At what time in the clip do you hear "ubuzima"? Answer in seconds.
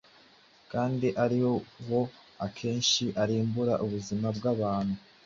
3.85-4.27